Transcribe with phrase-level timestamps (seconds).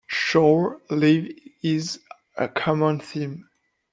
[0.07, 1.99] Shore leave is
[2.35, 3.47] a common theme.